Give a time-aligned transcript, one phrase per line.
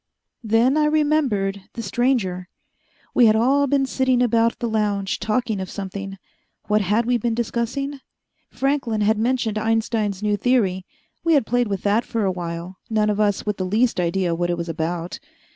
[0.43, 2.49] Then I remembered the stranger.
[3.13, 6.17] We had all been sitting about the lounge, talking of something.
[6.67, 7.99] What had we been discussing?
[8.49, 10.87] Franklin had mentioned Einstein's new theory
[11.23, 14.33] we had played with that for a while, none of us with the least idea
[14.33, 15.19] what it was about.